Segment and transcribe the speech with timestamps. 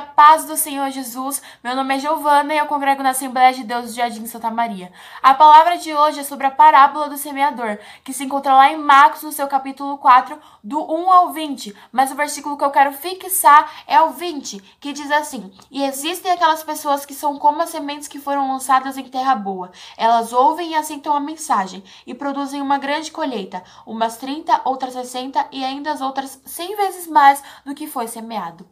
[0.00, 1.42] paz do Senhor Jesus.
[1.62, 4.92] Meu nome é Giovana e eu congrego na Assembleia de Deus de Jardim Santa Maria.
[5.22, 8.76] A palavra de hoje é sobre a parábola do semeador, que se encontra lá em
[8.76, 11.74] Marcos, no seu capítulo 4, do 1 ao 20.
[11.92, 16.32] Mas o versículo que eu quero fixar é o 20, que diz assim: E existem
[16.32, 19.70] aquelas pessoas que são como as sementes que foram lançadas em terra boa.
[19.96, 25.48] Elas ouvem e aceitam a mensagem e produzem uma grande colheita, umas 30, outras 60
[25.52, 28.66] e ainda as outras 100 vezes mais do que foi semeado.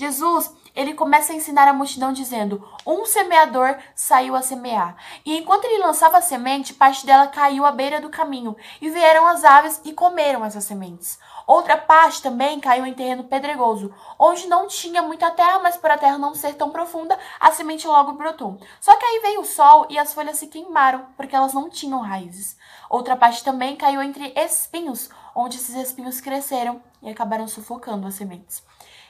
[0.00, 4.96] Jesus, ele começa a ensinar a multidão dizendo: Um semeador saiu a semear.
[5.26, 9.26] E enquanto ele lançava a semente, parte dela caiu à beira do caminho, e vieram
[9.26, 11.18] as aves e comeram essas sementes.
[11.48, 15.98] Outra parte também caiu em terreno pedregoso, onde não tinha muita terra, mas por a
[15.98, 18.56] terra não ser tão profunda, a semente logo brotou.
[18.80, 21.98] Só que aí veio o sol e as folhas se queimaram, porque elas não tinham
[21.98, 22.56] raízes.
[22.88, 28.62] Outra parte também caiu entre espinhos, onde esses espinhos cresceram e acabaram sufocando as sementes.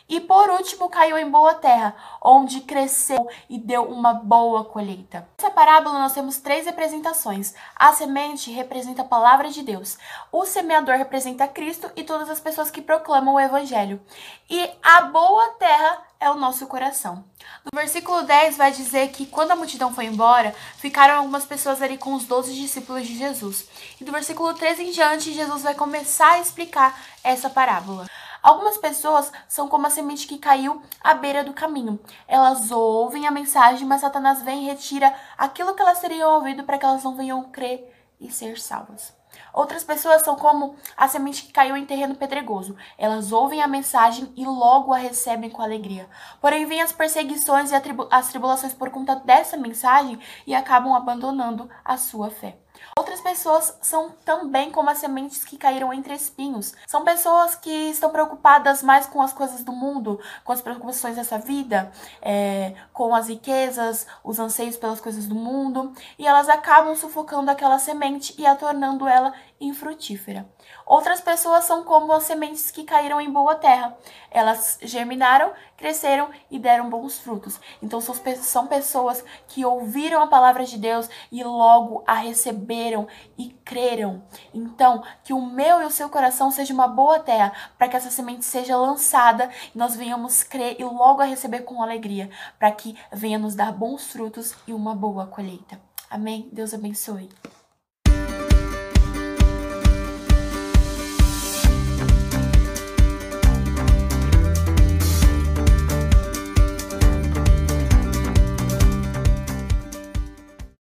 [0.09, 5.28] E por último, caiu em boa terra, onde cresceu e deu uma boa colheita.
[5.37, 7.55] Nessa parábola, nós temos três representações.
[7.77, 9.98] A semente representa a palavra de Deus,
[10.33, 14.00] o semeador representa Cristo e todas as pessoas que proclamam o evangelho.
[14.48, 17.25] E a boa terra é o nosso coração.
[17.70, 21.98] No versículo 10 vai dizer que quando a multidão foi embora, ficaram algumas pessoas ali
[21.98, 23.69] com os doze discípulos de Jesus.
[24.00, 28.06] E do versículo 13 em diante, Jesus vai começar a explicar essa parábola.
[28.42, 31.98] Algumas pessoas são como a semente que caiu à beira do caminho.
[32.27, 36.78] Elas ouvem a mensagem, mas Satanás vem e retira aquilo que elas teriam ouvido para
[36.78, 39.12] que elas não venham crer e ser salvas.
[39.53, 42.77] Outras pessoas são como a semente que caiu em terreno pedregoso.
[42.97, 46.08] Elas ouvem a mensagem e logo a recebem com alegria.
[46.41, 47.75] Porém, vêm as perseguições e
[48.11, 52.59] as tribulações por conta dessa mensagem e acabam abandonando a sua fé.
[52.97, 56.75] Outras pessoas são também como as sementes que caíram entre espinhos.
[56.87, 61.38] São pessoas que estão preocupadas mais com as coisas do mundo, com as preocupações dessa
[61.38, 67.50] vida, é, com as riquezas, os anseios pelas coisas do mundo, e elas acabam sufocando
[67.50, 69.28] aquela semente e a tornando ela
[69.61, 70.49] infrutífera.
[70.87, 73.97] Outras pessoas são como as sementes que caíram em boa terra.
[74.31, 77.61] Elas germinaram, cresceram e deram bons frutos.
[77.83, 83.06] Então são pessoas que ouviram a palavra de Deus e logo a receberam
[83.37, 84.22] e creram.
[84.53, 88.10] Então, que o meu e o seu coração seja uma boa terra, para que essa
[88.10, 92.97] semente seja lançada e nós venhamos crer e logo a receber com alegria, para que
[93.12, 95.81] venha nos dar bons frutos e uma boa colheita.
[96.10, 96.49] Amém?
[96.53, 97.28] Deus abençoe.